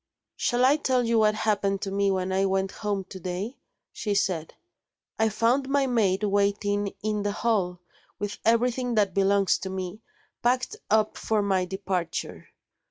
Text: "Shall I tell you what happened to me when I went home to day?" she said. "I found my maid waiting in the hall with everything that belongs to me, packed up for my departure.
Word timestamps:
"Shall 0.35 0.65
I 0.65 0.77
tell 0.77 1.03
you 1.03 1.19
what 1.19 1.35
happened 1.35 1.83
to 1.83 1.91
me 1.91 2.09
when 2.09 2.31
I 2.31 2.45
went 2.45 2.71
home 2.71 3.03
to 3.03 3.19
day?" 3.19 3.57
she 3.93 4.15
said. 4.15 4.55
"I 5.19 5.29
found 5.29 5.69
my 5.69 5.85
maid 5.85 6.23
waiting 6.23 6.95
in 7.03 7.21
the 7.21 7.31
hall 7.33 7.77
with 8.17 8.39
everything 8.43 8.95
that 8.95 9.13
belongs 9.13 9.59
to 9.59 9.69
me, 9.69 10.01
packed 10.41 10.75
up 10.89 11.17
for 11.17 11.43
my 11.43 11.65
departure. 11.65 12.47